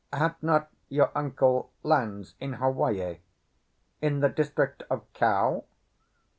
[0.11, 3.19] "Had not your uncle lands in Hawaii,
[4.01, 5.65] in the district of Kau?"